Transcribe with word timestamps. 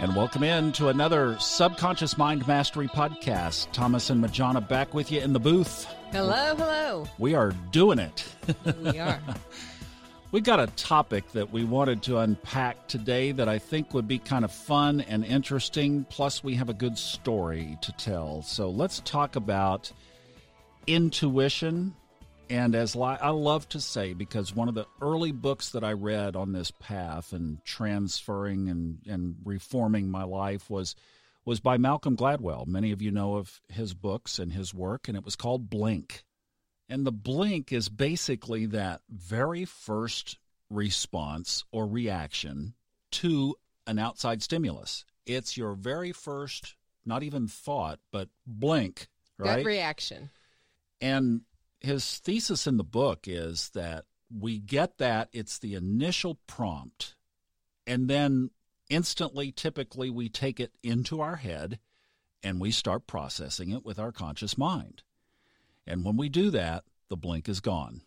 And 0.00 0.16
welcome 0.16 0.42
in 0.42 0.72
to 0.72 0.88
another 0.88 1.36
Subconscious 1.38 2.16
Mind 2.16 2.48
Mastery 2.48 2.88
podcast. 2.88 3.70
Thomas 3.72 4.08
and 4.08 4.24
Majana 4.24 4.66
back 4.66 4.94
with 4.94 5.12
you 5.12 5.20
in 5.20 5.34
the 5.34 5.38
booth. 5.38 5.84
Hello, 6.10 6.56
hello. 6.56 7.06
We 7.18 7.34
are 7.34 7.52
doing 7.70 7.98
it. 7.98 8.24
We 8.82 8.98
are. 8.98 9.20
we 10.32 10.40
got 10.40 10.58
a 10.58 10.68
topic 10.68 11.30
that 11.32 11.52
we 11.52 11.64
wanted 11.64 12.02
to 12.04 12.16
unpack 12.16 12.88
today 12.88 13.32
that 13.32 13.46
I 13.46 13.58
think 13.58 13.92
would 13.92 14.08
be 14.08 14.18
kind 14.18 14.44
of 14.44 14.50
fun 14.50 15.02
and 15.02 15.22
interesting. 15.22 16.06
Plus, 16.08 16.42
we 16.42 16.54
have 16.54 16.70
a 16.70 16.74
good 16.74 16.96
story 16.96 17.76
to 17.82 17.92
tell. 17.92 18.40
So 18.40 18.70
let's 18.70 19.00
talk 19.00 19.36
about 19.36 19.92
intuition 20.86 21.94
and 22.50 22.74
as 22.74 22.96
li- 22.96 23.16
I 23.20 23.30
love 23.30 23.68
to 23.70 23.80
say, 23.80 24.12
because 24.12 24.54
one 24.54 24.68
of 24.68 24.74
the 24.74 24.86
early 25.00 25.30
books 25.30 25.70
that 25.70 25.84
I 25.84 25.92
read 25.92 26.34
on 26.34 26.52
this 26.52 26.72
path 26.72 27.32
and 27.32 27.64
transferring 27.64 28.68
and, 28.68 28.98
and 29.08 29.36
reforming 29.44 30.10
my 30.10 30.24
life 30.24 30.68
was 30.68 30.96
was 31.46 31.60
by 31.60 31.78
Malcolm 31.78 32.16
Gladwell. 32.16 32.66
Many 32.66 32.92
of 32.92 33.00
you 33.00 33.10
know 33.10 33.36
of 33.36 33.60
his 33.68 33.94
books 33.94 34.38
and 34.38 34.52
his 34.52 34.74
work, 34.74 35.08
and 35.08 35.16
it 35.16 35.24
was 35.24 35.36
called 35.36 35.70
Blink. 35.70 36.24
And 36.88 37.06
the 37.06 37.12
blink 37.12 37.72
is 37.72 37.88
basically 37.88 38.66
that 38.66 39.00
very 39.08 39.64
first 39.64 40.38
response 40.68 41.64
or 41.72 41.86
reaction 41.86 42.74
to 43.12 43.54
an 43.86 43.98
outside 43.98 44.42
stimulus. 44.42 45.04
It's 45.24 45.56
your 45.56 45.74
very 45.74 46.12
first, 46.12 46.74
not 47.06 47.22
even 47.22 47.46
thought, 47.46 48.00
but 48.12 48.28
blink, 48.46 49.08
right? 49.38 49.58
Gut 49.58 49.64
reaction. 49.64 50.30
And 51.00 51.42
his 51.80 52.18
thesis 52.18 52.66
in 52.66 52.76
the 52.76 52.84
book 52.84 53.20
is 53.26 53.70
that 53.70 54.04
we 54.36 54.58
get 54.58 54.98
that 54.98 55.28
it's 55.32 55.58
the 55.58 55.74
initial 55.74 56.38
prompt 56.46 57.14
and 57.86 58.08
then 58.08 58.50
instantly 58.88 59.50
typically 59.50 60.10
we 60.10 60.28
take 60.28 60.60
it 60.60 60.72
into 60.82 61.20
our 61.20 61.36
head 61.36 61.78
and 62.42 62.60
we 62.60 62.70
start 62.70 63.06
processing 63.06 63.70
it 63.70 63.84
with 63.84 63.98
our 63.98 64.12
conscious 64.12 64.56
mind 64.56 65.02
and 65.86 66.04
when 66.04 66.16
we 66.16 66.28
do 66.28 66.50
that 66.50 66.84
the 67.08 67.16
blink 67.16 67.48
is 67.48 67.60
gone 67.60 68.02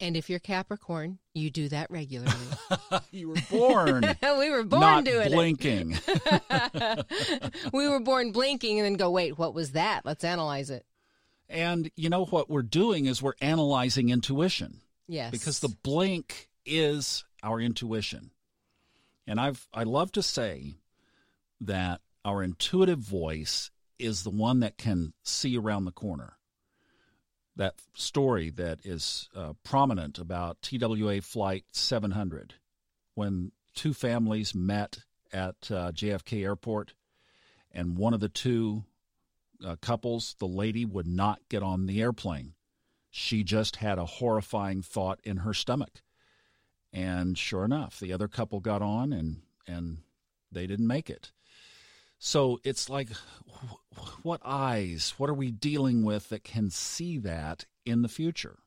And 0.00 0.16
if 0.16 0.28
you're 0.28 0.40
Capricorn, 0.40 1.18
you 1.34 1.50
do 1.50 1.68
that 1.68 1.88
regularly. 1.90 2.32
you 3.12 3.28
were 3.28 3.36
born 3.48 4.02
we 4.38 4.50
were 4.50 4.64
born 4.64 4.80
not 4.80 5.04
doing 5.04 5.30
blinking 5.30 5.98
it. 6.06 7.54
we 7.72 7.88
were 7.88 8.00
born 8.00 8.32
blinking 8.32 8.78
and 8.78 8.84
then 8.86 8.94
go, 8.94 9.10
wait, 9.10 9.38
what 9.38 9.54
was 9.54 9.72
that? 9.72 10.04
Let's 10.04 10.24
analyze 10.24 10.70
it. 10.70 10.84
And 11.48 11.90
you 11.96 12.08
know 12.10 12.24
what 12.24 12.48
we're 12.50 12.62
doing 12.62 13.06
is 13.06 13.22
we're 13.22 13.34
analyzing 13.40 14.08
intuition 14.10 14.80
Yes. 15.06 15.30
because 15.30 15.60
the 15.60 15.74
blink 15.82 16.48
is 16.64 17.24
our 17.42 17.60
intuition. 17.60 18.30
And 19.26 19.40
I've 19.40 19.66
I 19.72 19.82
love 19.84 20.12
to 20.12 20.22
say 20.22 20.74
that 21.60 22.00
our 22.24 22.42
intuitive 22.42 22.98
voice 22.98 23.70
is 23.98 24.22
the 24.22 24.30
one 24.30 24.60
that 24.60 24.76
can 24.78 25.12
see 25.22 25.56
around 25.56 25.84
the 25.84 25.92
corner. 25.92 26.34
That 27.56 27.74
story 27.94 28.50
that 28.50 28.80
is 28.84 29.28
uh, 29.34 29.52
prominent 29.62 30.18
about 30.18 30.60
TWA 30.62 31.20
Flight 31.22 31.64
700, 31.70 32.54
when 33.14 33.52
two 33.74 33.94
families 33.94 34.54
met 34.54 34.98
at 35.32 35.54
uh, 35.70 35.92
JFK 35.92 36.42
Airport, 36.42 36.94
and 37.70 37.96
one 37.96 38.12
of 38.12 38.20
the 38.20 38.28
two 38.28 38.84
uh, 39.64 39.76
couples, 39.82 40.36
the 40.38 40.48
lady 40.48 40.84
would 40.84 41.06
not 41.06 41.40
get 41.48 41.62
on 41.62 41.86
the 41.86 42.00
airplane 42.00 42.54
she 43.16 43.44
just 43.44 43.76
had 43.76 43.96
a 43.96 44.04
horrifying 44.04 44.82
thought 44.82 45.20
in 45.22 45.36
her 45.36 45.54
stomach. 45.54 46.02
And 46.92 47.38
sure 47.38 47.64
enough, 47.64 48.00
the 48.00 48.12
other 48.12 48.26
couple 48.26 48.58
got 48.58 48.82
on 48.82 49.12
and 49.12 49.42
and 49.68 49.98
they 50.50 50.66
didn't 50.66 50.88
make 50.88 51.08
it. 51.08 51.30
So 52.18 52.58
it's 52.64 52.90
like 52.90 53.10
wh- 53.12 54.24
what 54.24 54.40
eyes, 54.44 55.14
what 55.16 55.30
are 55.30 55.34
we 55.34 55.52
dealing 55.52 56.02
with 56.02 56.28
that 56.30 56.42
can 56.42 56.70
see 56.70 57.18
that 57.18 57.66
in 57.86 58.02
the 58.02 58.08
future? 58.08 58.58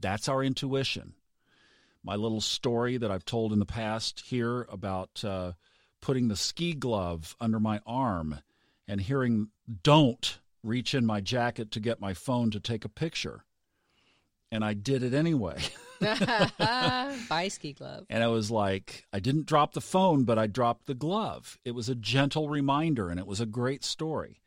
That's 0.00 0.30
our 0.30 0.42
intuition. 0.42 1.12
My 2.02 2.16
little 2.16 2.40
story 2.40 2.96
that 2.96 3.10
I've 3.10 3.26
told 3.26 3.52
in 3.52 3.58
the 3.58 3.66
past 3.66 4.20
here 4.20 4.66
about 4.72 5.22
uh, 5.22 5.52
putting 6.00 6.28
the 6.28 6.36
ski 6.36 6.72
glove 6.72 7.36
under 7.38 7.60
my 7.60 7.82
arm 7.86 8.40
and 8.88 9.00
hearing 9.00 9.50
don't 9.82 10.40
reach 10.64 10.94
in 10.94 11.06
my 11.06 11.20
jacket 11.20 11.70
to 11.70 11.80
get 11.80 12.00
my 12.00 12.14
phone 12.14 12.50
to 12.50 12.58
take 12.58 12.84
a 12.84 12.88
picture 12.88 13.44
and 14.50 14.64
I 14.64 14.74
did 14.74 15.02
it 15.02 15.14
anyway. 15.14 15.60
Buy 16.00 17.48
ski 17.48 17.72
glove. 17.72 18.06
and 18.08 18.22
I 18.22 18.28
was 18.28 18.50
like, 18.50 19.06
I 19.12 19.20
didn't 19.20 19.46
drop 19.46 19.74
the 19.74 19.80
phone, 19.80 20.24
but 20.24 20.38
I 20.38 20.46
dropped 20.46 20.86
the 20.86 20.94
glove. 20.94 21.58
It 21.64 21.72
was 21.72 21.88
a 21.88 21.94
gentle 21.94 22.48
reminder 22.48 23.10
and 23.10 23.18
it 23.18 23.26
was 23.26 23.40
a 23.40 23.46
great 23.46 23.84
story. 23.84 24.40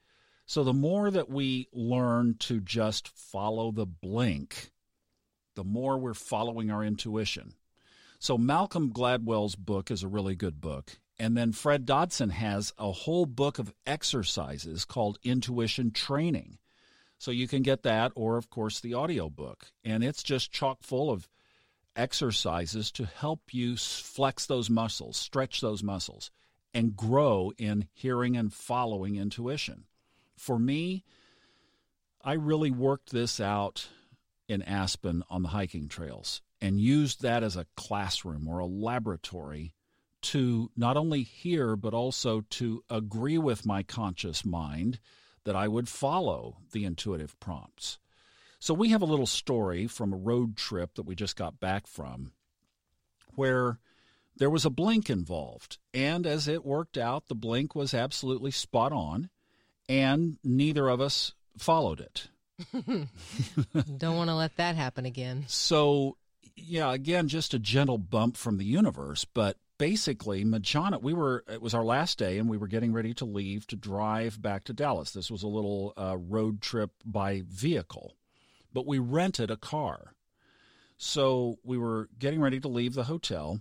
So 0.46 0.64
the 0.64 0.74
more 0.74 1.12
that 1.12 1.30
we 1.30 1.68
learn 1.72 2.36
to 2.40 2.60
just 2.60 3.08
follow 3.08 3.72
the 3.72 3.86
blink, 3.86 4.72
the 5.56 5.64
more 5.64 5.98
we're 5.98 6.14
following 6.14 6.72
our 6.72 6.84
intuition. 6.84 7.54
So 8.20 8.38
Malcolm 8.38 8.92
Gladwell's 8.92 9.56
book 9.56 9.92
is 9.92 10.04
a 10.04 10.08
really 10.08 10.36
good 10.36 10.62
book. 10.62 11.00
And 11.22 11.38
then 11.38 11.52
Fred 11.52 11.86
Dodson 11.86 12.32
has 12.32 12.74
a 12.80 12.92
whole 12.92 13.28
book 13.28 13.60
of 13.60 13.72
exercises 13.86 14.86
called 14.86 15.20
Intuition 15.22 15.92
Training. 15.92 16.58
So 17.20 17.30
you 17.30 17.48
can 17.48 17.62
get 17.62 17.84
that, 17.84 18.12
or 18.16 18.38
of 18.38 18.50
course 18.50 18.80
the 18.80 18.96
audio 18.96 19.30
book, 19.30 19.68
and 19.86 20.04
it's 20.04 20.24
just 20.24 20.52
chock 20.52 20.82
full 20.82 21.12
of 21.12 21.30
exercises 21.96 22.92
to 22.94 23.06
help 23.06 23.54
you 23.54 23.78
flex 23.78 24.48
those 24.48 24.68
muscles, 24.68 25.16
stretch 25.16 25.62
those 25.62 25.84
muscles, 25.84 26.32
and 26.74 26.98
grow 26.98 27.52
in 27.56 27.88
hearing 27.94 28.36
and 28.36 28.52
following 28.52 29.16
intuition. 29.16 29.84
For 30.36 30.58
me, 30.58 31.04
I 32.24 32.34
really 32.34 32.72
worked 32.72 33.12
this 33.12 33.40
out 33.40 33.90
in 34.48 34.64
Aspen 34.64 35.22
on 35.30 35.44
the 35.44 35.50
hiking 35.50 35.88
trails 35.88 36.42
and 36.60 36.82
used 36.82 37.22
that 37.22 37.44
as 37.44 37.56
a 37.56 37.68
classroom 37.76 38.48
or 38.48 38.58
a 38.58 38.66
laboratory 38.66 39.76
to 40.22 40.70
not 40.76 40.98
only 40.98 41.24
hear 41.24 41.76
but 41.76 41.94
also 41.94 42.42
to 42.50 42.84
agree 42.90 43.38
with 43.38 43.66
my 43.66 43.84
conscious 43.84 44.46
mind 44.46 45.00
that 45.44 45.56
I 45.56 45.68
would 45.68 45.90
follow 45.90 46.58
the 46.72 46.86
intuitive 46.86 47.40
prompts. 47.40 47.98
So 48.60 48.74
we 48.74 48.90
have 48.90 49.02
a 49.02 49.06
little 49.06 49.26
story 49.26 49.88
from 49.88 50.14
a 50.14 50.18
road 50.18 50.56
trip 50.56 50.96
that 50.96 51.06
we 51.06 51.16
just 51.16 51.36
got 51.36 51.60
back 51.60 51.88
from 51.88 52.32
where 53.36 53.80
there 54.38 54.50
was 54.50 54.66
a 54.66 54.70
blink 54.70 55.10
involved. 55.10 55.78
And 55.94 56.26
as 56.26 56.48
it 56.48 56.66
worked 56.66 56.98
out, 56.98 57.28
the 57.28 57.36
blink 57.36 57.76
was 57.76 57.94
absolutely 57.94 58.52
spot 58.52 58.92
on, 58.92 59.30
and 59.90 60.38
neither 60.44 60.90
of 60.90 61.02
us 61.02 61.34
followed 61.58 62.00
it. 62.00 62.28
Don't 63.98 64.18
want 64.18 64.30
to 64.30 64.36
let 64.36 64.58
that 64.58 64.76
happen 64.76 65.06
again. 65.06 65.46
So, 65.48 66.18
yeah, 66.56 66.94
again, 66.94 67.28
just 67.28 67.54
a 67.54 67.60
gentle 67.60 67.98
bump 67.98 68.38
from 68.38 68.58
the 68.58 68.66
universe, 68.66 69.26
but 69.26 69.58
basically 69.82 70.46
Majana 70.46 71.02
we 71.02 71.12
were 71.12 71.44
it 71.52 71.60
was 71.60 71.74
our 71.74 71.84
last 71.84 72.20
day 72.20 72.38
and 72.38 72.48
we 72.48 72.56
were 72.56 72.68
getting 72.68 72.94
ready 72.94 73.16
to 73.16 73.26
leave 73.26 73.66
to 73.66 73.76
drive 73.76 74.40
back 74.40 74.64
to 74.66 74.74
Dallas. 74.74 75.10
This 75.10 75.32
was 75.32 75.42
a 75.42 75.48
little 75.48 75.94
uh, 75.98 76.18
road 76.20 76.62
trip 76.62 76.92
by 77.04 77.42
vehicle. 77.48 78.14
But 78.72 78.86
we 78.86 79.00
rented 79.00 79.50
a 79.50 79.58
car. 79.58 80.14
So 80.98 81.58
we 81.64 81.80
were 81.80 82.10
getting 82.20 82.40
ready 82.42 82.60
to 82.60 82.68
leave 82.68 82.94
the 82.94 83.06
hotel 83.06 83.60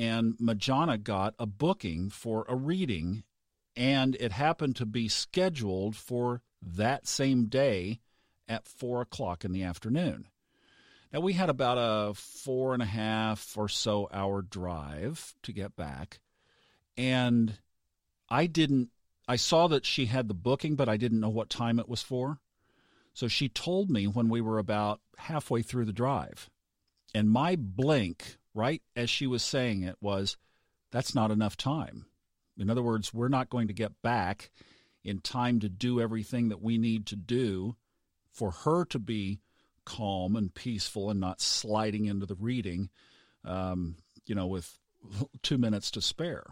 and 0.00 0.34
Majana 0.38 1.00
got 1.00 1.36
a 1.38 1.46
booking 1.46 2.10
for 2.10 2.44
a 2.48 2.56
reading 2.56 3.22
and 3.76 4.16
it 4.16 4.32
happened 4.32 4.74
to 4.76 4.84
be 4.84 5.06
scheduled 5.06 5.94
for 5.94 6.42
that 6.60 7.06
same 7.06 7.44
day 7.44 8.00
at 8.48 8.66
four 8.66 9.00
o'clock 9.00 9.44
in 9.44 9.52
the 9.52 9.62
afternoon. 9.62 10.26
Now, 11.12 11.20
we 11.20 11.34
had 11.34 11.50
about 11.50 11.76
a 11.78 12.14
four 12.14 12.72
and 12.72 12.82
a 12.82 12.86
half 12.86 13.56
or 13.56 13.68
so 13.68 14.08
hour 14.12 14.40
drive 14.40 15.34
to 15.42 15.52
get 15.52 15.76
back. 15.76 16.20
And 16.96 17.58
I 18.30 18.46
didn't, 18.46 18.90
I 19.28 19.36
saw 19.36 19.68
that 19.68 19.84
she 19.84 20.06
had 20.06 20.28
the 20.28 20.34
booking, 20.34 20.74
but 20.74 20.88
I 20.88 20.96
didn't 20.96 21.20
know 21.20 21.28
what 21.28 21.50
time 21.50 21.78
it 21.78 21.88
was 21.88 22.02
for. 22.02 22.40
So 23.12 23.28
she 23.28 23.50
told 23.50 23.90
me 23.90 24.06
when 24.06 24.30
we 24.30 24.40
were 24.40 24.58
about 24.58 25.00
halfway 25.18 25.60
through 25.60 25.84
the 25.84 25.92
drive. 25.92 26.48
And 27.14 27.30
my 27.30 27.56
blink, 27.56 28.38
right 28.54 28.80
as 28.96 29.10
she 29.10 29.26
was 29.26 29.42
saying 29.42 29.82
it, 29.82 29.96
was 30.00 30.38
that's 30.90 31.14
not 31.14 31.30
enough 31.30 31.58
time. 31.58 32.06
In 32.56 32.70
other 32.70 32.82
words, 32.82 33.12
we're 33.12 33.28
not 33.28 33.50
going 33.50 33.68
to 33.68 33.74
get 33.74 34.00
back 34.02 34.50
in 35.04 35.20
time 35.20 35.60
to 35.60 35.68
do 35.68 36.00
everything 36.00 36.48
that 36.48 36.62
we 36.62 36.78
need 36.78 37.04
to 37.06 37.16
do 37.16 37.76
for 38.30 38.50
her 38.50 38.86
to 38.86 38.98
be 38.98 39.40
calm 39.84 40.36
and 40.36 40.54
peaceful 40.54 41.10
and 41.10 41.20
not 41.20 41.40
sliding 41.40 42.06
into 42.06 42.26
the 42.26 42.34
reading, 42.34 42.90
um, 43.44 43.96
you 44.26 44.34
know, 44.34 44.46
with 44.46 44.78
two 45.42 45.58
minutes 45.58 45.90
to 45.92 46.00
spare. 46.00 46.44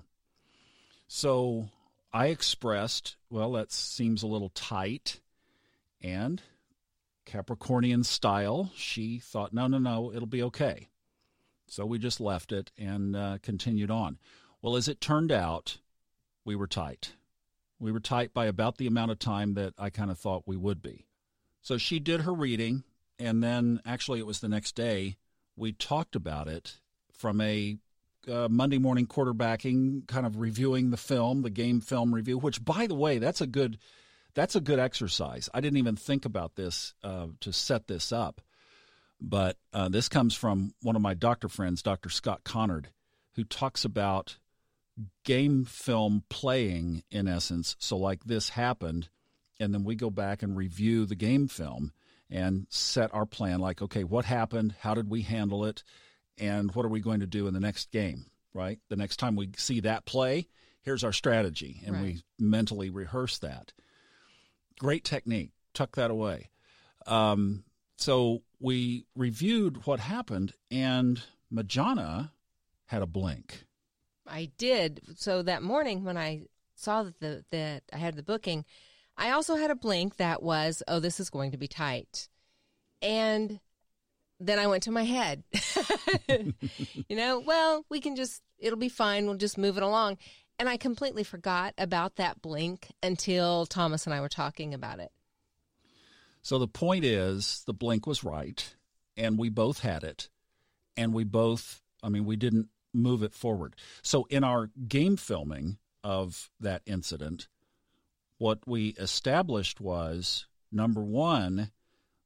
So 1.07 1.69
I 2.13 2.27
expressed, 2.27 3.17
well, 3.31 3.53
that 3.53 3.73
seems 3.73 4.23
a 4.23 4.29
little 4.29 4.51
tight. 4.51 5.21
And 6.03 6.43
Capricornian 7.27 8.05
style, 8.05 8.71
she 8.75 9.19
thought, 9.19 9.53
no, 9.53 9.67
no, 9.67 9.79
no, 9.79 10.13
it'll 10.13 10.27
be 10.27 10.43
okay. 10.45 10.89
So 11.67 11.87
we 11.87 11.99
just 11.99 12.21
left 12.21 12.51
it 12.51 12.73
and 12.77 13.15
uh, 13.15 13.39
continued 13.43 13.91
on. 13.91 14.19
Well, 14.61 14.77
as 14.77 14.89
it 14.89 15.01
turned 15.01 15.31
out, 15.31 15.79
we 16.45 16.57
were 16.57 16.67
tight. 16.67 17.15
We 17.79 17.93
were 17.93 18.01
tight 18.01 18.35
by 18.35 18.47
about 18.47 18.77
the 18.77 18.87
amount 18.87 19.13
of 19.13 19.19
time 19.19 19.55
that 19.55 19.75
I 19.79 19.91
kind 19.91 20.11
of 20.11 20.19
thought 20.19 20.43
we 20.47 20.57
would 20.57 20.83
be. 20.83 21.07
So 21.63 21.79
she 21.79 21.99
did 21.99 22.23
her 22.23 22.33
reading, 22.33 22.85
and 23.21 23.43
then 23.43 23.81
actually 23.85 24.19
it 24.19 24.27
was 24.27 24.41
the 24.41 24.49
next 24.49 24.75
day 24.75 25.17
we 25.57 25.73
talked 25.73 26.17
about 26.17 26.49
it 26.49 26.79
from 27.13 27.41
a 27.41 27.77
uh, 28.29 28.49
Monday 28.51 28.79
morning 28.79 29.07
quarterbacking, 29.07 30.07
kind 30.07 30.27
of 30.27 30.39
reviewing 30.39 30.91
the 30.91 30.97
film, 30.97 31.43
the 31.43 31.51
game 31.51 31.81
film 31.81 32.15
review. 32.15 32.39
Which, 32.39 32.65
by 32.65 32.87
the 32.87 32.95
way, 32.95 33.19
that's 33.19 33.41
a 33.41 33.47
good 33.47 33.79
that's 34.35 34.57
a 34.57 34.61
good 34.61 34.79
exercise. 34.79 35.49
I 35.53 35.61
didn't 35.61 35.79
even 35.79 35.97
think 35.97 36.25
about 36.25 36.57
this 36.57 36.95
uh, 37.05 37.29
to 37.41 37.53
set 37.53 37.89
this 37.89 38.13
up, 38.13 38.41
but 39.21 39.57
uh, 39.73 39.89
this 39.89 40.09
comes 40.09 40.35
from 40.35 40.73
one 40.83 40.97
of 40.97 41.03
my 41.03 41.15
doctor 41.15 41.49
friends, 41.49 41.83
Dr. 41.83 42.09
Scott 42.09 42.45
Conard, 42.45 42.87
who 43.35 43.45
talks 43.45 43.85
about 43.85 44.39
game 45.25 45.65
film 45.65 46.25
playing 46.29 47.03
in 47.11 47.29
essence. 47.29 47.77
So, 47.79 47.97
like 47.97 48.25
this 48.25 48.51
happened, 48.51 49.09
and 49.59 49.75
then 49.75 49.85
we 49.85 49.95
go 49.95 50.11
back 50.11 50.43
and 50.43 50.57
review 50.57 51.07
the 51.07 51.17
game 51.17 51.49
film 51.49 51.93
and 52.31 52.67
set 52.71 53.13
our 53.13 53.27
plan 53.27 53.61
like, 53.61 53.83
okay, 53.83 54.05
what 54.05 54.25
happened? 54.25 54.75
How 54.81 54.95
did 54.95 55.11
we 55.11 55.23
handle 55.23 55.65
it? 55.65 55.83
And 56.39 56.73
what 56.75 56.87
are 56.87 56.91
we 56.91 57.01
going 57.01 57.21
to 57.21 57.27
do 57.27 57.47
in 57.47 57.55
the 57.55 57.61
next 57.61 57.91
game, 57.91 58.27
right? 58.55 58.79
The 58.89 58.97
next 58.97 59.17
time 59.17 59.37
we 59.37 59.51
see 59.57 59.81
that 59.81 60.07
play, 60.07 60.49
here's 60.83 61.05
our 61.05 61.13
strategy. 61.13 61.83
And 61.85 61.97
right. 61.97 62.03
we 62.03 62.23
mentally 62.39 62.89
rehearse 62.91 63.39
that. 63.39 63.73
Great 64.79 65.05
technique. 65.05 65.51
Tuck 65.75 65.97
that 65.97 66.11
away. 66.11 66.51
Um, 67.07 67.65
so 67.97 68.43
we 68.61 69.05
reviewed 69.15 69.87
what 69.87 70.01
happened, 70.01 70.55
and 70.71 71.23
Majana 71.53 72.31
had 72.87 73.03
a 73.03 73.07
blink. 73.07 73.65
I 74.27 74.51
did. 74.57 75.03
So 75.17 75.43
that 75.43 75.63
morning 75.63 76.05
when 76.05 76.17
I 76.17 76.47
saw 76.77 77.03
that 77.03 77.21
the 77.21 77.45
that 77.51 77.83
I 77.93 77.99
had 77.99 78.17
the 78.17 78.23
booking, 78.23 78.65
I 79.21 79.33
also 79.33 79.55
had 79.55 79.71
a 79.71 79.77
blink 79.77 80.17
that 80.17 80.43
was, 80.43 80.83
oh, 80.89 80.99
this 80.99 81.21
is 81.21 81.29
going 81.29 81.51
to 81.51 81.59
be 81.59 81.69
tight. 81.69 82.31
And 83.03 83.61
then 84.41 84.59
I 84.59 84.67
went 84.67 84.85
to 84.85 84.91
my 84.91 85.05
head. 85.05 85.45
you 86.29 87.17
know, 87.17 87.39
well, 87.39 87.85
we 87.91 88.01
can 88.01 88.17
just, 88.17 88.43
it'll 88.59 88.79
be 88.79 88.89
fine. 88.89 89.27
We'll 89.27 89.37
just 89.37 89.59
move 89.59 89.77
it 89.77 89.83
along. 89.83 90.17
And 90.59 90.71
I 90.71 90.79
completely 90.79 91.23
forgot 91.23 91.75
about 91.77 92.17
that 92.17 92.41
blink 92.41 92.89
until 93.03 93.67
Thomas 93.67 94.07
and 94.07 94.15
I 94.15 94.23
were 94.23 94.31
talking 94.31 94.73
about 94.73 95.01
it. 95.01 95.13
So 96.41 96.59
the 96.59 96.67
point 96.67 97.05
is, 97.05 97.63
the 97.67 97.75
blink 97.75 98.07
was 98.07 98.25
right, 98.25 98.75
and 99.19 99.39
we 99.39 99.51
both 99.51 99.81
had 99.81 100.03
it, 100.03 100.31
and 100.97 101.13
we 101.13 101.25
both, 101.25 101.83
I 102.03 102.09
mean, 102.09 102.25
we 102.25 102.37
didn't 102.37 102.69
move 102.95 103.23
it 103.23 103.35
forward. 103.35 103.77
So 104.03 104.27
in 104.31 104.43
our 104.43 104.71
game 104.89 105.19
filming 105.19 105.77
of 106.03 106.51
that 106.59 106.81
incident, 106.87 107.49
what 108.41 108.59
we 108.67 108.89
established 108.99 109.83
was 109.83 110.47
number 110.73 111.03
one, 111.03 111.71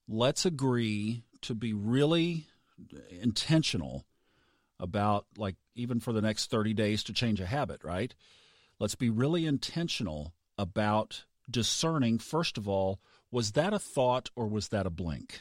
let's 0.07 0.47
agree 0.47 1.25
to 1.41 1.57
be 1.57 1.73
really 1.73 2.47
intentional 3.11 4.05
about, 4.79 5.27
like, 5.37 5.57
even 5.75 5.99
for 5.99 6.13
the 6.13 6.23
next 6.23 6.53
30 6.53 6.73
days 6.73 7.03
to 7.03 7.13
change 7.13 7.41
a 7.41 7.47
habit, 7.47 7.83
right? 7.83 8.15
Let's 8.79 8.95
be 8.95 9.11
really 9.11 9.45
intentional 9.45 10.35
about 10.57 11.25
discerning, 11.51 12.21
first 12.21 12.57
of 12.59 12.69
all, 12.69 13.01
was 13.33 13.53
that 13.53 13.75
a 13.75 13.81
thought 13.81 14.31
or 14.37 14.47
was 14.47 14.69
that 14.69 14.87
a 14.87 14.91
blink? 14.91 15.41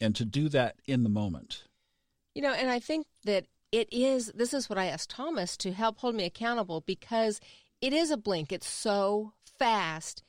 And 0.00 0.16
to 0.16 0.24
do 0.24 0.48
that 0.48 0.76
in 0.86 1.02
the 1.02 1.10
moment. 1.10 1.64
You 2.34 2.40
know, 2.40 2.52
and 2.54 2.70
I 2.70 2.78
think 2.78 3.06
that 3.26 3.44
it 3.72 3.92
is, 3.92 4.32
this 4.34 4.54
is 4.54 4.70
what 4.70 4.78
I 4.78 4.86
asked 4.86 5.10
Thomas 5.10 5.54
to 5.58 5.72
help 5.72 5.98
hold 5.98 6.14
me 6.14 6.24
accountable 6.24 6.80
because 6.80 7.40
it 7.80 7.92
is 7.92 8.10
a 8.10 8.16
blink. 8.16 8.52
It's 8.52 8.68
so 8.68 9.32
fast. 9.58 10.22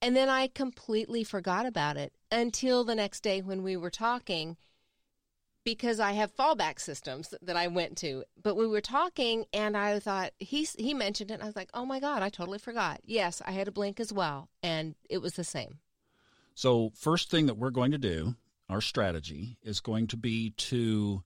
And 0.00 0.14
then 0.14 0.28
I 0.28 0.46
completely 0.48 1.24
forgot 1.24 1.66
about 1.66 1.96
it 1.96 2.12
until 2.30 2.84
the 2.84 2.94
next 2.94 3.20
day 3.20 3.40
when 3.40 3.62
we 3.62 3.76
were 3.76 3.90
talking 3.90 4.56
because 5.64 6.00
I 6.00 6.12
have 6.12 6.34
fallback 6.34 6.80
systems 6.80 7.34
that 7.42 7.56
I 7.56 7.66
went 7.66 7.98
to. 7.98 8.24
But 8.40 8.56
we 8.56 8.66
were 8.66 8.80
talking 8.80 9.44
and 9.52 9.76
I 9.76 9.98
thought 9.98 10.32
he 10.38 10.66
he 10.78 10.94
mentioned 10.94 11.30
it 11.30 11.42
I 11.42 11.46
was 11.46 11.56
like, 11.56 11.70
"Oh 11.74 11.84
my 11.84 12.00
god, 12.00 12.22
I 12.22 12.30
totally 12.30 12.58
forgot." 12.58 13.00
Yes, 13.04 13.42
I 13.44 13.50
had 13.50 13.68
a 13.68 13.72
blink 13.72 14.00
as 14.00 14.12
well 14.12 14.48
and 14.62 14.94
it 15.10 15.18
was 15.18 15.34
the 15.34 15.44
same. 15.44 15.80
So, 16.54 16.90
first 16.96 17.30
thing 17.30 17.46
that 17.46 17.56
we're 17.56 17.70
going 17.70 17.92
to 17.92 17.98
do, 17.98 18.34
our 18.68 18.80
strategy 18.80 19.58
is 19.62 19.80
going 19.80 20.06
to 20.08 20.16
be 20.16 20.50
to 20.50 21.22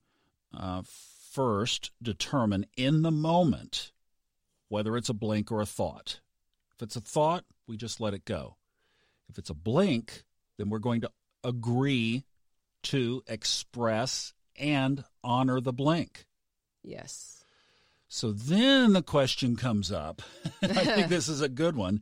uh, 0.52 0.82
first 0.84 1.90
determine 2.02 2.66
in 2.76 3.02
the 3.02 3.10
moment 3.10 3.92
whether 4.72 4.96
it's 4.96 5.10
a 5.10 5.14
blink 5.14 5.52
or 5.52 5.60
a 5.60 5.66
thought. 5.66 6.20
If 6.74 6.82
it's 6.82 6.96
a 6.96 7.00
thought, 7.02 7.44
we 7.68 7.76
just 7.76 8.00
let 8.00 8.14
it 8.14 8.24
go. 8.24 8.56
If 9.28 9.36
it's 9.36 9.50
a 9.50 9.54
blink, 9.54 10.24
then 10.56 10.70
we're 10.70 10.78
going 10.78 11.02
to 11.02 11.10
agree 11.44 12.24
to 12.84 13.22
express 13.26 14.32
and 14.58 15.04
honor 15.22 15.60
the 15.60 15.74
blink. 15.74 16.24
Yes. 16.82 17.44
So 18.08 18.32
then 18.32 18.94
the 18.94 19.02
question 19.02 19.56
comes 19.56 19.92
up. 19.92 20.22
I 20.62 20.68
think 20.68 21.08
this 21.08 21.28
is 21.28 21.42
a 21.42 21.50
good 21.50 21.76
one. 21.76 22.00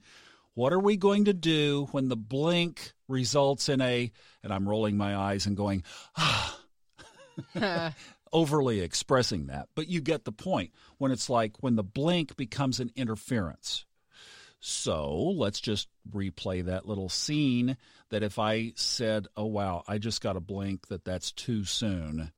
What 0.54 0.72
are 0.72 0.78
we 0.78 0.96
going 0.96 1.24
to 1.24 1.32
do 1.32 1.88
when 1.90 2.08
the 2.08 2.16
blink 2.16 2.92
results 3.08 3.68
in 3.68 3.80
a, 3.80 4.12
and 4.44 4.52
I'm 4.52 4.68
rolling 4.68 4.96
my 4.96 5.16
eyes 5.16 5.44
and 5.44 5.56
going, 5.56 5.82
ah, 6.16 6.56
overly 8.32 8.80
expressing 8.80 9.46
that, 9.46 9.68
but 9.74 9.88
you 9.88 10.00
get 10.00 10.24
the 10.24 10.32
point 10.32 10.72
when 10.98 11.10
it's 11.10 11.28
like 11.28 11.52
when 11.60 11.76
the 11.76 11.82
blink 11.82 12.36
becomes 12.36 12.80
an 12.80 12.90
interference. 12.96 13.84
So 14.60 15.14
let's 15.14 15.60
just 15.60 15.88
replay 16.12 16.64
that 16.64 16.86
little 16.86 17.08
scene 17.08 17.76
that 18.10 18.22
if 18.22 18.38
I 18.38 18.72
said, 18.76 19.26
oh, 19.36 19.46
wow, 19.46 19.82
I 19.88 19.98
just 19.98 20.20
got 20.20 20.36
a 20.36 20.40
blink 20.40 20.88
that 20.88 21.04
that's 21.04 21.32
too 21.32 21.64
soon, 21.64 22.30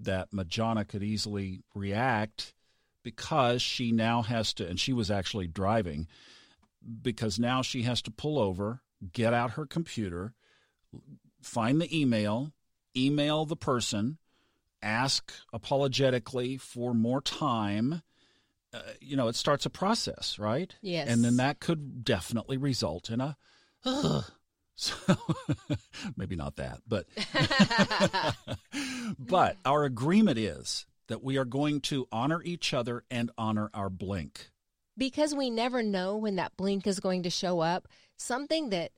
that 0.00 0.30
Majana 0.30 0.86
could 0.86 1.02
easily 1.02 1.62
react 1.74 2.54
because 3.02 3.60
she 3.60 3.90
now 3.90 4.22
has 4.22 4.54
to, 4.54 4.68
and 4.68 4.78
she 4.78 4.92
was 4.92 5.10
actually 5.10 5.48
driving, 5.48 6.06
because 7.02 7.38
now 7.38 7.62
she 7.62 7.82
has 7.82 8.02
to 8.02 8.10
pull 8.10 8.38
over, 8.38 8.80
get 9.12 9.34
out 9.34 9.52
her 9.52 9.66
computer, 9.66 10.34
find 11.42 11.80
the 11.80 11.98
email, 12.00 12.52
email 12.96 13.44
the 13.46 13.56
person, 13.56 14.18
ask 14.82 15.32
apologetically 15.52 16.56
for 16.56 16.94
more 16.94 17.20
time. 17.20 18.02
Uh, 18.72 18.80
you 19.00 19.16
know, 19.16 19.28
it 19.28 19.34
starts 19.34 19.64
a 19.66 19.70
process, 19.70 20.38
right? 20.38 20.74
Yes. 20.82 21.08
And 21.08 21.24
then 21.24 21.36
that 21.36 21.60
could 21.60 22.04
definitely 22.04 22.56
result 22.56 23.10
in 23.10 23.20
a, 23.20 23.36
uh, 23.84 24.22
so 24.74 24.94
maybe 26.16 26.36
not 26.36 26.56
that, 26.56 26.80
but 26.86 27.06
but 29.18 29.56
our 29.64 29.84
agreement 29.84 30.38
is 30.38 30.86
that 31.08 31.24
we 31.24 31.38
are 31.38 31.46
going 31.46 31.80
to 31.80 32.06
honor 32.12 32.42
each 32.42 32.74
other 32.74 33.04
and 33.10 33.30
honor 33.38 33.70
our 33.72 33.88
blink 33.88 34.50
because 34.98 35.34
we 35.34 35.48
never 35.48 35.82
know 35.82 36.16
when 36.16 36.36
that 36.36 36.56
blink 36.56 36.86
is 36.86 37.00
going 37.00 37.22
to 37.22 37.30
show 37.30 37.60
up, 37.60 37.88
something 38.16 38.70
that 38.70 38.90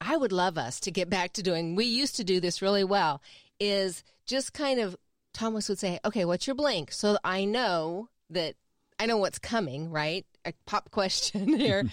I 0.00 0.16
would 0.16 0.32
love 0.32 0.58
us 0.58 0.78
to 0.80 0.90
get 0.90 1.08
back 1.08 1.32
to 1.32 1.42
doing, 1.42 1.74
we 1.74 1.86
used 1.86 2.16
to 2.16 2.24
do 2.24 2.38
this 2.38 2.60
really 2.60 2.84
well, 2.84 3.22
is 3.58 4.04
just 4.26 4.52
kind 4.52 4.78
of, 4.78 4.96
Thomas 5.40 5.68
would 5.68 5.78
say, 5.78 5.98
okay, 6.04 6.24
what's 6.24 6.46
your 6.46 6.54
blink? 6.56 6.92
So 6.92 7.18
I 7.24 7.44
know 7.44 8.08
that 8.30 8.54
I 8.98 9.06
know 9.06 9.16
what's 9.16 9.38
coming, 9.38 9.90
right? 9.90 10.26
A 10.44 10.52
pop 10.66 10.90
question 10.92 11.58
here. 11.58 11.84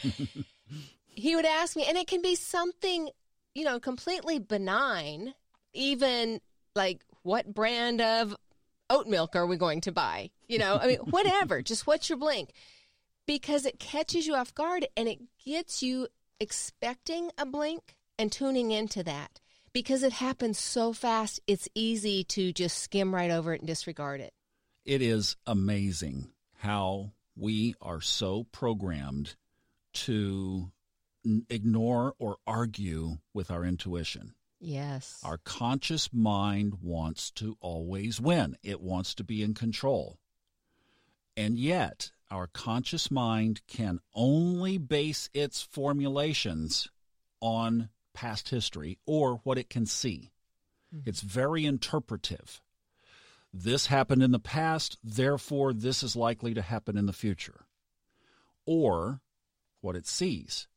he 1.07 1.35
would 1.35 1.45
ask 1.45 1.75
me, 1.75 1.85
and 1.87 1.97
it 1.97 2.07
can 2.07 2.21
be 2.21 2.35
something, 2.35 3.09
you 3.55 3.63
know, 3.63 3.79
completely 3.79 4.39
benign, 4.39 5.33
even 5.73 6.41
like, 6.75 7.03
what 7.23 7.53
brand 7.53 8.01
of 8.01 8.35
oat 8.89 9.07
milk 9.07 9.35
are 9.35 9.47
we 9.47 9.57
going 9.57 9.81
to 9.81 9.91
buy? 9.91 10.29
You 10.47 10.59
know, 10.59 10.77
I 10.81 10.87
mean, 10.87 10.97
whatever, 11.09 11.61
just 11.61 11.87
what's 11.87 12.09
your 12.09 12.17
blink? 12.17 12.51
because 13.27 13.65
it 13.65 13.77
catches 13.77 14.25
you 14.25 14.33
off 14.33 14.55
guard 14.55 14.87
and 14.95 15.07
it 15.07 15.19
gets 15.45 15.83
you 15.83 16.07
expecting 16.39 17.29
a 17.37 17.45
blink 17.45 17.95
and 18.17 18.31
tuning 18.31 18.71
into 18.71 19.03
that. 19.03 19.39
Because 19.77 20.01
it 20.01 20.13
happens 20.13 20.57
so 20.57 20.91
fast, 20.91 21.39
it's 21.45 21.69
easy 21.75 22.23
to 22.23 22.51
just 22.51 22.79
skim 22.79 23.13
right 23.13 23.29
over 23.29 23.53
it 23.53 23.61
and 23.61 23.67
disregard 23.67 24.21
it. 24.21 24.33
It 24.85 25.03
is 25.03 25.35
amazing 25.45 26.31
how 26.55 27.11
we 27.35 27.75
are 27.79 28.01
so 28.01 28.47
programmed 28.51 29.35
to 29.93 30.71
ignore 31.47 32.15
or 32.17 32.37
argue 32.47 33.17
with 33.35 33.51
our 33.51 33.63
intuition. 33.63 34.33
Yes. 34.59 35.21
Our 35.23 35.37
conscious 35.37 36.11
mind 36.11 36.79
wants 36.81 37.29
to 37.33 37.55
always 37.61 38.19
win, 38.19 38.57
it 38.63 38.81
wants 38.81 39.13
to 39.13 39.23
be 39.23 39.43
in 39.43 39.53
control. 39.53 40.17
And 41.35 41.59
yet, 41.59 42.09
our 42.31 42.47
conscious 42.47 43.11
mind 43.11 43.61
can 43.67 43.99
only 44.15 44.79
base 44.79 45.29
its 45.35 45.61
formulations 45.61 46.89
on 47.41 47.89
past 48.17 48.49
history 48.49 48.97
or 49.05 49.41
what 49.43 49.59
it 49.59 49.69
can 49.69 49.85
see. 49.85 50.31
Mm-hmm. 50.93 51.09
It's 51.09 51.21
very 51.21 51.65
interpretive. 51.65 52.61
This 53.53 53.85
happened 53.87 54.23
in 54.23 54.31
the 54.31 54.39
past, 54.39 54.97
therefore, 55.03 55.71
this 55.73 56.03
is 56.03 56.15
likely 56.15 56.53
to 56.53 56.61
happen 56.61 56.97
in 56.97 57.05
the 57.05 57.13
future. 57.13 57.65
or 58.67 59.21
what 59.81 59.95
it 59.95 60.05
sees. 60.05 60.67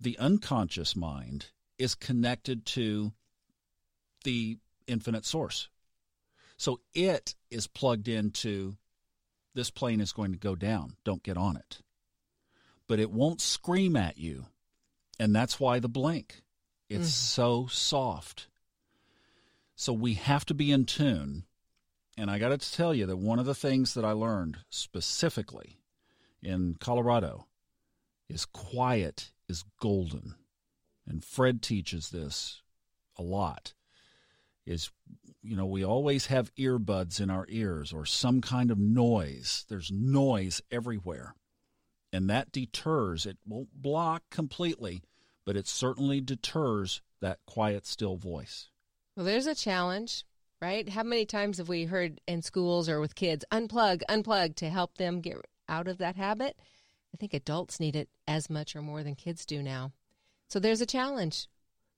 The 0.00 0.18
unconscious 0.18 0.96
mind 0.96 1.50
is 1.78 1.94
connected 1.94 2.64
to 2.66 3.12
the 4.24 4.58
infinite 4.86 5.26
source. 5.26 5.68
So 6.56 6.80
it 6.94 7.34
is 7.50 7.66
plugged 7.66 8.08
into 8.08 8.76
this 9.54 9.70
plane 9.70 10.00
is 10.00 10.12
going 10.12 10.32
to 10.32 10.38
go 10.38 10.54
down. 10.54 10.96
Don't 11.04 11.22
get 11.22 11.36
on 11.36 11.56
it. 11.56 11.80
But 12.86 13.00
it 13.00 13.10
won't 13.10 13.40
scream 13.40 13.96
at 13.96 14.18
you. 14.18 14.46
And 15.18 15.34
that's 15.34 15.58
why 15.58 15.78
the 15.78 15.88
blink. 15.88 16.42
It's 16.88 17.10
mm. 17.10 17.12
so 17.12 17.66
soft. 17.70 18.48
So 19.74 19.92
we 19.92 20.14
have 20.14 20.44
to 20.46 20.54
be 20.54 20.70
in 20.70 20.84
tune. 20.84 21.44
And 22.16 22.30
I 22.30 22.38
got 22.38 22.58
to 22.58 22.72
tell 22.72 22.94
you 22.94 23.06
that 23.06 23.16
one 23.16 23.38
of 23.38 23.46
the 23.46 23.54
things 23.54 23.94
that 23.94 24.04
I 24.04 24.12
learned 24.12 24.58
specifically 24.70 25.78
in 26.42 26.76
Colorado 26.80 27.46
is 28.28 28.46
quiet 28.46 29.32
is 29.48 29.64
golden. 29.80 30.34
And 31.06 31.22
Fred 31.22 31.62
teaches 31.62 32.10
this 32.10 32.62
a 33.18 33.22
lot. 33.22 33.74
Is 34.64 34.90
you 35.42 35.56
know, 35.56 35.66
we 35.66 35.84
always 35.84 36.26
have 36.26 36.52
earbuds 36.56 37.20
in 37.20 37.30
our 37.30 37.46
ears 37.48 37.92
or 37.92 38.04
some 38.04 38.40
kind 38.40 38.72
of 38.72 38.78
noise. 38.78 39.64
There's 39.68 39.92
noise 39.92 40.60
everywhere. 40.72 41.36
And 42.12 42.30
that 42.30 42.52
deters. 42.52 43.26
It 43.26 43.38
won't 43.46 43.82
block 43.82 44.22
completely, 44.30 45.02
but 45.44 45.56
it 45.56 45.66
certainly 45.66 46.20
deters 46.20 47.02
that 47.20 47.38
quiet, 47.46 47.86
still 47.86 48.16
voice. 48.16 48.68
Well, 49.16 49.26
there's 49.26 49.46
a 49.46 49.54
challenge, 49.54 50.24
right? 50.60 50.88
How 50.88 51.02
many 51.02 51.26
times 51.26 51.58
have 51.58 51.68
we 51.68 51.84
heard 51.84 52.20
in 52.26 52.42
schools 52.42 52.88
or 52.88 53.00
with 53.00 53.14
kids, 53.14 53.44
unplug, 53.50 54.02
unplug 54.08 54.56
to 54.56 54.68
help 54.68 54.98
them 54.98 55.20
get 55.20 55.36
out 55.68 55.88
of 55.88 55.98
that 55.98 56.16
habit? 56.16 56.56
I 57.14 57.16
think 57.16 57.32
adults 57.34 57.80
need 57.80 57.96
it 57.96 58.08
as 58.28 58.50
much 58.50 58.76
or 58.76 58.82
more 58.82 59.02
than 59.02 59.14
kids 59.14 59.46
do 59.46 59.62
now. 59.62 59.92
So 60.48 60.60
there's 60.60 60.80
a 60.80 60.86
challenge. 60.86 61.48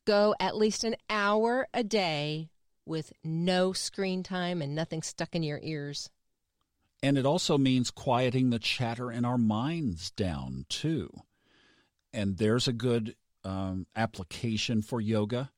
Go 0.07 0.35
at 0.41 0.57
least 0.57 0.85
an 0.85 0.97
hour 1.11 1.67
a 1.75 1.83
day 1.85 2.51
with 2.87 3.13
no 3.23 3.73
screen 3.73 4.23
time 4.23 4.63
and 4.63 4.75
nothing 4.75 5.03
stuck 5.03 5.35
in 5.35 5.43
your 5.43 5.61
ears. 5.63 6.09
And 7.03 7.17
it 7.17 7.27
also 7.27 7.57
means 7.57 7.91
quieting 7.91 8.51
the 8.51 8.59
chatter 8.59 9.11
in 9.11 9.25
our 9.25 9.39
minds 9.39 10.11
down, 10.11 10.67
too. 10.69 11.11
And 12.13 12.39
there's 12.39 12.67
a 12.67 12.73
good 12.73 13.15
um, 13.45 13.87
application 13.95 14.83
for 14.83 15.01
yoga. 15.01 15.51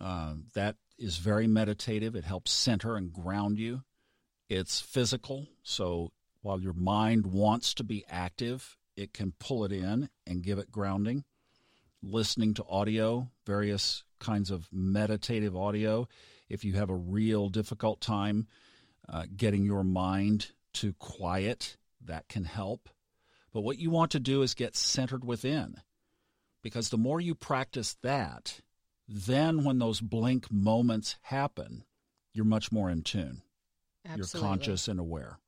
Uh, 0.00 0.34
that 0.54 0.76
is 0.98 1.18
very 1.18 1.46
meditative. 1.46 2.14
It 2.14 2.24
helps 2.24 2.52
center 2.52 2.96
and 2.96 3.12
ground 3.12 3.58
you. 3.58 3.82
It's 4.48 4.80
physical. 4.80 5.48
So 5.62 6.12
while 6.42 6.60
your 6.60 6.72
mind 6.72 7.26
wants 7.26 7.74
to 7.74 7.84
be 7.84 8.04
active, 8.08 8.78
it 8.96 9.12
can 9.12 9.32
pull 9.38 9.64
it 9.64 9.72
in 9.72 10.08
and 10.26 10.42
give 10.42 10.58
it 10.58 10.72
grounding. 10.72 11.24
Listening 12.02 12.54
to 12.54 12.64
audio, 12.68 13.30
various 13.44 14.04
kinds 14.20 14.50
of 14.50 14.68
meditative 14.72 15.56
audio, 15.56 16.08
if 16.48 16.64
you 16.64 16.74
have 16.74 16.88
a 16.88 16.94
real 16.94 17.48
difficult 17.48 18.00
time 18.00 18.46
uh, 19.08 19.24
getting 19.36 19.64
your 19.64 19.84
mind 19.84 20.52
to 20.74 20.92
quiet, 20.94 21.76
that 22.04 22.28
can 22.28 22.44
help. 22.44 22.88
But 23.52 23.62
what 23.62 23.78
you 23.78 23.90
want 23.90 24.10
to 24.12 24.20
do 24.20 24.42
is 24.42 24.54
get 24.54 24.76
centered 24.76 25.24
within. 25.24 25.76
Because 26.62 26.90
the 26.90 26.98
more 26.98 27.20
you 27.20 27.34
practice 27.34 27.96
that, 28.02 28.60
then 29.08 29.64
when 29.64 29.78
those 29.78 30.00
blink 30.00 30.50
moments 30.50 31.16
happen, 31.22 31.84
you're 32.32 32.44
much 32.44 32.72
more 32.72 32.90
in 32.90 33.02
tune. 33.02 33.42
Absolutely. 34.04 34.40
You're 34.40 34.48
conscious 34.48 34.88
and 34.88 35.00
aware. 35.00 35.38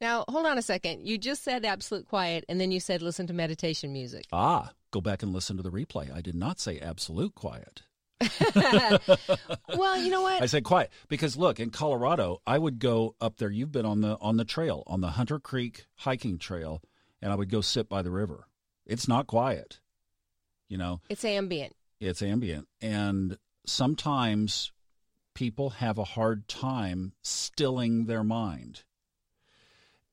Now, 0.00 0.24
hold 0.28 0.46
on 0.46 0.56
a 0.56 0.62
second. 0.62 1.06
You 1.06 1.18
just 1.18 1.42
said 1.42 1.64
absolute 1.64 2.06
quiet, 2.08 2.44
and 2.48 2.60
then 2.60 2.70
you 2.70 2.80
said 2.80 3.02
listen 3.02 3.26
to 3.26 3.32
meditation 3.34 3.92
music. 3.92 4.26
Ah, 4.32 4.72
go 4.90 5.00
back 5.00 5.22
and 5.22 5.32
listen 5.32 5.56
to 5.58 5.62
the 5.62 5.70
replay. 5.70 6.14
I 6.14 6.20
did 6.20 6.34
not 6.34 6.58
say 6.58 6.78
absolute 6.78 7.34
quiet. 7.34 7.82
well, 9.76 9.96
you 9.96 10.10
know 10.10 10.22
what? 10.22 10.42
I 10.42 10.46
said 10.46 10.64
quiet 10.64 10.90
because 11.08 11.36
look, 11.36 11.58
in 11.58 11.70
Colorado, 11.70 12.40
I 12.46 12.58
would 12.58 12.78
go 12.78 13.14
up 13.20 13.36
there. 13.38 13.50
You've 13.50 13.72
been 13.72 13.86
on 13.86 14.00
the 14.00 14.18
on 14.20 14.36
the 14.36 14.44
trail, 14.44 14.82
on 14.86 15.00
the 15.00 15.10
Hunter 15.10 15.38
Creek 15.38 15.86
hiking 15.96 16.38
trail, 16.38 16.82
and 17.22 17.32
I 17.32 17.34
would 17.34 17.50
go 17.50 17.60
sit 17.60 17.88
by 17.88 18.02
the 18.02 18.10
river. 18.10 18.46
It's 18.86 19.08
not 19.08 19.26
quiet. 19.26 19.80
You 20.68 20.78
know. 20.78 21.00
It's 21.08 21.24
ambient. 21.24 21.74
It's 22.00 22.22
ambient. 22.22 22.68
And 22.80 23.38
sometimes 23.66 24.72
people 25.34 25.70
have 25.70 25.98
a 25.98 26.04
hard 26.04 26.48
time 26.48 27.12
stilling 27.22 28.06
their 28.06 28.24
mind. 28.24 28.84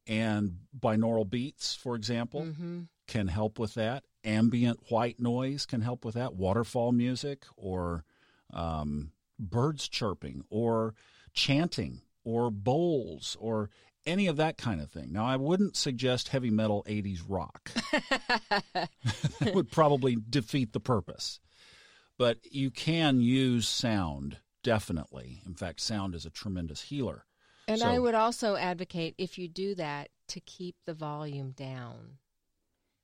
And 0.06 0.60
binaural 0.78 1.30
beats, 1.30 1.76
for 1.76 1.96
example, 1.96 2.44
mm-hmm. 2.44 2.82
can 3.08 3.28
help 3.28 3.60
with 3.60 3.74
that 3.74 4.04
ambient 4.28 4.80
white 4.90 5.20
noise 5.20 5.66
can 5.66 5.82
help 5.82 6.06
with 6.06 6.16
that, 6.16 6.36
waterfall 6.36 6.92
music 6.92 7.46
or 7.56 8.04
um, 8.54 9.12
birds 9.40 9.88
chirping 9.88 10.44
or 10.50 10.94
chanting 11.34 12.02
or 12.24 12.52
bowls 12.52 13.38
or 13.40 13.70
any 14.06 14.28
of 14.28 14.38
that 14.38 14.58
kind 14.58 14.82
of 14.82 14.92
thing. 14.92 15.12
Now, 15.12 15.26
I 15.26 15.36
wouldn't 15.38 15.76
suggest 15.76 16.30
heavy 16.30 16.50
metal 16.50 16.86
80s 16.88 17.22
rock. 17.28 17.72
that 18.74 19.54
would 19.54 19.72
probably 19.72 20.18
defeat 20.30 20.74
the 20.74 20.80
purpose. 20.80 21.40
But 22.18 22.38
you 22.52 22.72
can 22.72 23.22
use 23.22 23.68
sound, 23.68 24.38
definitely. 24.64 25.42
In 25.46 25.56
fact, 25.56 25.82
sound 25.82 26.16
is 26.16 26.26
a 26.26 26.30
tremendous 26.30 26.84
healer. 26.84 27.26
And 27.68 27.80
so, 27.80 27.88
I 27.88 28.00
would 28.00 28.16
also 28.16 28.56
advocate, 28.56 29.16
if 29.18 29.38
you 29.38 29.48
do 29.48 29.76
that, 29.76 30.10
to 30.30 30.40
keep 30.40 30.76
the 30.86 30.94
volume 30.94 31.52
down 31.52 32.18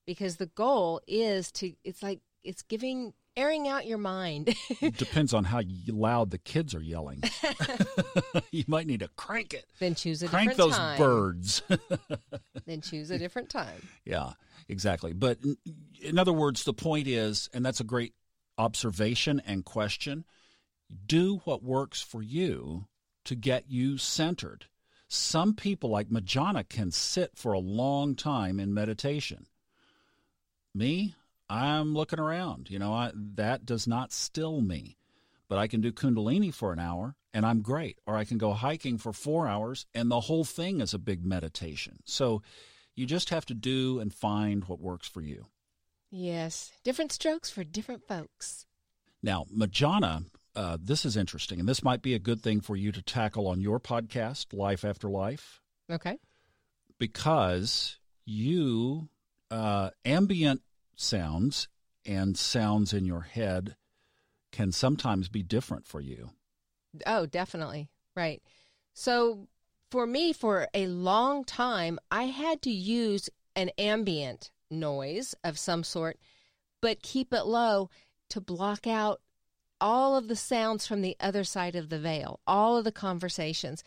because 0.05 0.37
the 0.37 0.47
goal 0.47 1.01
is 1.07 1.51
to 1.53 1.73
it's 1.83 2.03
like 2.03 2.21
it's 2.43 2.61
giving 2.61 3.13
airing 3.35 3.67
out 3.67 3.85
your 3.85 3.97
mind. 3.97 4.55
Depends 4.97 5.33
on 5.33 5.45
how 5.45 5.61
loud 5.87 6.31
the 6.31 6.37
kids 6.37 6.75
are 6.75 6.81
yelling. 6.81 7.23
you 8.51 8.63
might 8.67 8.87
need 8.87 8.99
to 8.99 9.09
crank 9.15 9.53
it. 9.53 9.65
Then 9.79 9.95
choose 9.95 10.21
a 10.23 10.27
crank 10.27 10.51
different 10.51 10.73
time. 10.73 10.97
Crank 10.97 10.99
those 10.99 11.07
birds. 11.07 11.61
then 12.65 12.81
choose 12.81 13.11
a 13.11 13.17
different 13.17 13.49
time. 13.49 13.87
Yeah, 14.05 14.33
exactly. 14.67 15.13
But 15.13 15.39
in 16.01 16.19
other 16.19 16.33
words, 16.33 16.63
the 16.63 16.73
point 16.73 17.07
is, 17.07 17.49
and 17.53 17.65
that's 17.65 17.79
a 17.79 17.85
great 17.85 18.13
observation 18.57 19.41
and 19.45 19.65
question. 19.65 20.25
Do 21.05 21.41
what 21.45 21.63
works 21.63 22.01
for 22.01 22.21
you 22.21 22.87
to 23.25 23.35
get 23.35 23.69
you 23.69 23.97
centered. 23.97 24.65
Some 25.07 25.53
people, 25.53 25.89
like 25.89 26.09
Majana, 26.09 26.67
can 26.67 26.91
sit 26.91 27.31
for 27.35 27.53
a 27.53 27.59
long 27.59 28.15
time 28.15 28.59
in 28.59 28.73
meditation 28.73 29.47
me, 30.73 31.15
I'm 31.49 31.93
looking 31.93 32.19
around. 32.19 32.69
You 32.69 32.79
know, 32.79 32.93
I, 32.93 33.11
that 33.15 33.65
does 33.65 33.87
not 33.87 34.11
still 34.11 34.61
me. 34.61 34.97
But 35.49 35.59
I 35.59 35.67
can 35.67 35.81
do 35.81 35.91
Kundalini 35.91 36.53
for 36.53 36.73
an 36.73 36.79
hour 36.79 37.15
and 37.33 37.45
I'm 37.45 37.61
great. 37.61 37.99
Or 38.07 38.17
I 38.17 38.23
can 38.23 38.37
go 38.37 38.53
hiking 38.53 38.97
for 38.97 39.13
four 39.13 39.47
hours 39.47 39.85
and 39.93 40.09
the 40.09 40.21
whole 40.21 40.45
thing 40.45 40.81
is 40.81 40.93
a 40.93 40.99
big 40.99 41.23
meditation. 41.25 41.99
So 42.05 42.41
you 42.95 43.05
just 43.05 43.29
have 43.29 43.45
to 43.47 43.53
do 43.53 43.99
and 43.99 44.13
find 44.13 44.65
what 44.65 44.79
works 44.79 45.07
for 45.07 45.21
you. 45.21 45.47
Yes, 46.09 46.71
different 46.83 47.11
strokes 47.11 47.49
for 47.49 47.63
different 47.63 48.07
folks. 48.07 48.67
Now, 49.23 49.45
Majana, 49.55 50.25
uh, 50.55 50.77
this 50.79 51.05
is 51.05 51.17
interesting, 51.17 51.59
and 51.59 51.67
this 51.67 51.83
might 51.83 52.03
be 52.03 52.13
a 52.13 52.19
good 52.19 52.41
thing 52.41 52.61
for 52.61 52.75
you 52.75 52.91
to 52.91 53.01
tackle 53.01 53.47
on 53.47 53.61
your 53.61 53.79
podcast, 53.79 54.53
Life 54.53 54.85
After 54.85 55.09
Life. 55.09 55.61
Okay. 55.89 56.17
Because 56.99 57.97
you 58.25 59.09
uh, 59.53 59.91
ambient 60.03 60.61
sounds 60.95 61.67
and 62.07 62.35
sounds 62.35 62.91
in 62.91 63.05
your 63.05 63.21
head 63.21 63.75
can 64.51 64.71
sometimes 64.71 65.29
be 65.29 65.43
different 65.43 65.85
for 65.85 66.01
you. 66.01 66.31
Oh, 67.05 67.27
definitely. 67.27 67.87
Right. 68.15 68.41
So 68.93 69.47
for 69.91 70.07
me, 70.07 70.33
for 70.33 70.67
a 70.73 70.87
long 70.87 71.45
time, 71.45 71.99
I 72.09 72.23
had 72.23 72.63
to 72.63 72.71
use 72.71 73.29
an 73.55 73.69
ambient 73.77 74.49
noise 74.71 75.35
of 75.43 75.59
some 75.59 75.83
sort, 75.83 76.17
but 76.81 77.03
keep 77.03 77.31
it 77.31 77.45
low 77.45 77.91
to 78.29 78.41
block 78.41 78.87
out 78.87 79.21
all 79.79 80.15
of 80.15 80.29
the 80.29 80.35
sounds 80.35 80.87
from 80.87 81.01
the 81.01 81.15
other 81.19 81.43
side 81.43 81.75
of 81.75 81.89
the 81.89 81.99
veil, 81.99 82.39
all 82.47 82.77
of 82.77 82.85
the 82.85 82.91
conversations 82.91 83.83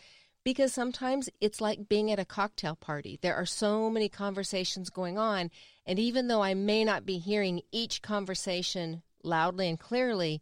because 0.47 0.71
sometimes 0.71 1.27
it's 1.41 1.59
like 1.59 1.89
being 1.89 2.09
at 2.09 2.19
a 2.19 2.23
cocktail 2.23 2.73
party. 2.73 3.19
There 3.21 3.35
are 3.35 3.45
so 3.45 3.89
many 3.89 4.07
conversations 4.07 4.89
going 4.89 5.17
on, 5.17 5.51
and 5.85 5.99
even 5.99 6.29
though 6.29 6.41
I 6.41 6.53
may 6.53 6.85
not 6.85 7.05
be 7.05 7.17
hearing 7.17 7.63
each 7.73 8.01
conversation 8.01 9.01
loudly 9.23 9.67
and 9.67 9.77
clearly, 9.77 10.41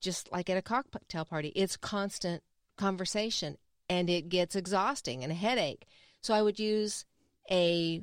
just 0.00 0.30
like 0.30 0.48
at 0.48 0.56
a 0.56 0.62
cocktail 0.62 1.24
party, 1.24 1.48
it's 1.56 1.76
constant 1.76 2.44
conversation 2.76 3.58
and 3.88 4.08
it 4.08 4.28
gets 4.28 4.54
exhausting 4.54 5.24
and 5.24 5.32
a 5.32 5.34
headache. 5.34 5.84
So 6.20 6.32
I 6.32 6.40
would 6.40 6.60
use 6.60 7.04
a 7.50 8.02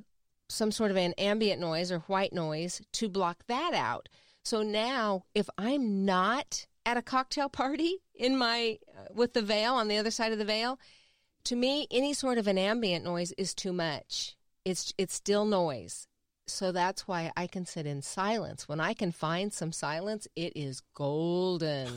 some 0.49 0.69
sort 0.69 0.91
of 0.91 0.97
an 0.97 1.13
ambient 1.13 1.61
noise 1.61 1.93
or 1.93 1.99
white 1.99 2.33
noise 2.33 2.81
to 2.91 3.07
block 3.07 3.45
that 3.47 3.73
out. 3.73 4.09
So 4.43 4.63
now 4.63 5.23
if 5.33 5.47
I'm 5.57 6.03
not 6.03 6.67
at 6.85 6.97
a 6.97 7.01
cocktail 7.01 7.47
party 7.63 7.99
in 8.13 8.37
my 8.37 8.79
uh, 8.97 9.13
with 9.13 9.31
the 9.31 9.41
veil 9.41 9.75
on 9.75 9.87
the 9.87 9.97
other 9.97 10.11
side 10.11 10.33
of 10.33 10.37
the 10.37 10.43
veil, 10.43 10.77
to 11.45 11.55
me, 11.55 11.87
any 11.91 12.13
sort 12.13 12.37
of 12.37 12.47
an 12.47 12.57
ambient 12.57 13.03
noise 13.05 13.31
is 13.37 13.53
too 13.53 13.73
much. 13.73 14.35
It's 14.65 14.93
it's 14.97 15.13
still 15.13 15.45
noise. 15.45 16.07
So 16.47 16.71
that's 16.71 17.07
why 17.07 17.31
I 17.37 17.47
can 17.47 17.65
sit 17.65 17.85
in 17.85 18.01
silence. 18.01 18.67
When 18.67 18.81
I 18.81 18.93
can 18.93 19.11
find 19.11 19.53
some 19.53 19.71
silence, 19.71 20.27
it 20.35 20.53
is 20.55 20.81
golden. 20.93 21.89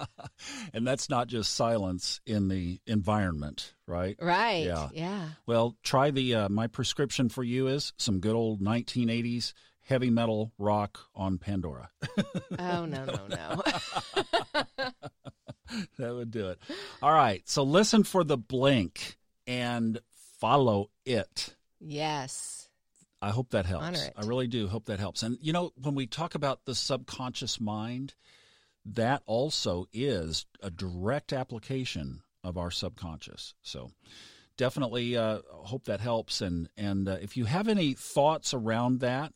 and 0.74 0.86
that's 0.86 1.08
not 1.08 1.28
just 1.28 1.54
silence 1.54 2.20
in 2.26 2.48
the 2.48 2.80
environment, 2.86 3.74
right? 3.86 4.16
Right. 4.20 4.66
Yeah. 4.66 4.88
Yeah. 4.92 5.28
Well, 5.46 5.76
try 5.82 6.10
the 6.10 6.34
uh, 6.34 6.48
my 6.50 6.66
prescription 6.66 7.30
for 7.30 7.42
you 7.42 7.68
is 7.68 7.92
some 7.96 8.20
good 8.20 8.34
old 8.34 8.60
1980s 8.60 9.54
heavy 9.90 10.10
metal 10.10 10.52
rock 10.56 11.00
on 11.14 11.38
Pandora. 11.38 11.90
oh 12.58 12.84
no, 12.84 13.04
no, 13.04 13.26
no. 13.28 13.62
that 15.98 16.14
would 16.14 16.30
do 16.30 16.48
it. 16.48 16.58
All 17.02 17.12
right. 17.12 17.42
So 17.48 17.62
listen 17.62 18.04
for 18.04 18.24
the 18.24 18.36
blink 18.36 19.16
and 19.46 19.98
follow 20.38 20.90
it. 21.04 21.54
Yes. 21.80 22.68
I 23.22 23.30
hope 23.30 23.50
that 23.50 23.66
helps. 23.66 24.08
I 24.16 24.24
really 24.24 24.46
do 24.46 24.66
hope 24.66 24.86
that 24.86 24.98
helps. 24.98 25.22
And 25.22 25.38
you 25.42 25.52
know, 25.52 25.72
when 25.76 25.94
we 25.94 26.06
talk 26.06 26.34
about 26.34 26.64
the 26.64 26.74
subconscious 26.74 27.60
mind, 27.60 28.14
that 28.86 29.22
also 29.26 29.86
is 29.92 30.46
a 30.62 30.70
direct 30.70 31.32
application 31.32 32.22
of 32.42 32.56
our 32.56 32.70
subconscious. 32.70 33.54
So 33.62 33.90
definitely 34.56 35.16
uh, 35.16 35.40
hope 35.50 35.84
that 35.84 36.00
helps. 36.00 36.40
And 36.40 36.68
and 36.78 37.08
uh, 37.08 37.18
if 37.20 37.36
you 37.36 37.44
have 37.44 37.68
any 37.68 37.92
thoughts 37.92 38.54
around 38.54 39.00
that, 39.00 39.34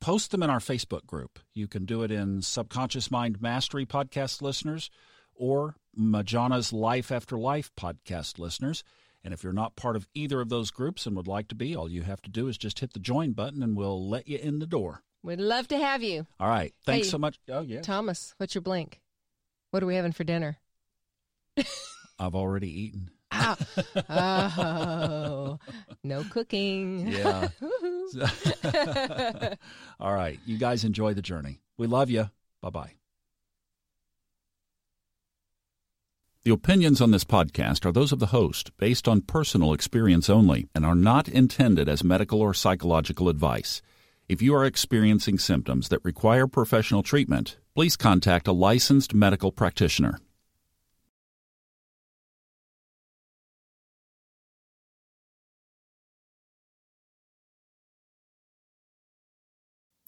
post 0.00 0.30
them 0.30 0.42
in 0.42 0.48
our 0.48 0.58
Facebook 0.58 1.06
group. 1.06 1.38
You 1.52 1.68
can 1.68 1.84
do 1.84 2.02
it 2.02 2.10
in 2.10 2.40
Subconscious 2.40 3.10
Mind 3.10 3.42
Mastery 3.42 3.84
podcast 3.84 4.40
listeners 4.40 4.90
or 5.34 5.76
Majana's 5.98 6.72
Life 6.72 7.10
After 7.12 7.38
Life 7.38 7.70
podcast 7.76 8.38
listeners. 8.38 8.82
And 9.24 9.32
if 9.32 9.44
you're 9.44 9.52
not 9.52 9.76
part 9.76 9.94
of 9.96 10.08
either 10.14 10.40
of 10.40 10.48
those 10.48 10.70
groups 10.70 11.06
and 11.06 11.14
would 11.16 11.28
like 11.28 11.48
to 11.48 11.54
be, 11.54 11.76
all 11.76 11.88
you 11.88 12.02
have 12.02 12.22
to 12.22 12.30
do 12.30 12.48
is 12.48 12.58
just 12.58 12.80
hit 12.80 12.92
the 12.92 12.98
join 12.98 13.32
button 13.32 13.62
and 13.62 13.76
we'll 13.76 14.08
let 14.08 14.26
you 14.28 14.38
in 14.38 14.58
the 14.58 14.66
door. 14.66 15.02
We'd 15.22 15.38
love 15.38 15.68
to 15.68 15.78
have 15.78 16.02
you. 16.02 16.26
All 16.40 16.48
right. 16.48 16.74
Thanks 16.84 17.06
Hey, 17.06 17.10
so 17.12 17.18
much. 17.18 17.38
Oh, 17.48 17.60
yeah. 17.60 17.82
Thomas, 17.82 18.34
what's 18.38 18.54
your 18.54 18.62
blink? 18.62 19.00
What 19.70 19.82
are 19.82 19.86
we 19.86 19.94
having 19.94 20.10
for 20.12 20.24
dinner? 20.24 20.58
I've 22.18 22.34
already 22.34 22.68
eaten. 22.82 23.10
Ah. 23.30 23.56
oh, 24.10 25.58
no 26.02 26.24
cooking. 26.24 27.06
Yeah. 27.08 27.48
All 30.00 30.12
right. 30.14 30.38
You 30.44 30.58
guys 30.58 30.84
enjoy 30.84 31.14
the 31.14 31.22
journey. 31.22 31.60
We 31.78 31.86
love 31.86 32.10
you. 32.10 32.28
Bye 32.60 32.70
bye. 32.70 32.92
The 36.44 36.52
opinions 36.52 37.00
on 37.00 37.12
this 37.12 37.22
podcast 37.22 37.86
are 37.86 37.92
those 37.92 38.10
of 38.10 38.18
the 38.18 38.34
host, 38.34 38.76
based 38.76 39.06
on 39.06 39.20
personal 39.20 39.72
experience 39.72 40.28
only, 40.28 40.66
and 40.74 40.84
are 40.84 40.96
not 40.96 41.28
intended 41.28 41.88
as 41.88 42.02
medical 42.02 42.40
or 42.40 42.52
psychological 42.52 43.28
advice. 43.28 43.80
If 44.28 44.42
you 44.42 44.52
are 44.56 44.64
experiencing 44.64 45.38
symptoms 45.38 45.88
that 45.88 46.04
require 46.04 46.48
professional 46.48 47.04
treatment, 47.04 47.58
please 47.76 47.96
contact 47.96 48.48
a 48.48 48.52
licensed 48.52 49.14
medical 49.14 49.52
practitioner. 49.52 50.18